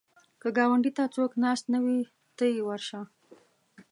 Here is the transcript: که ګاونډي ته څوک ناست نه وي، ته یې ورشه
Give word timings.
که 0.41 0.47
ګاونډي 0.57 0.91
ته 0.97 1.03
څوک 1.15 1.31
ناست 1.43 1.65
نه 1.73 1.79
وي، 1.83 1.99
ته 2.37 2.43
یې 2.53 2.61
ورشه 2.67 3.01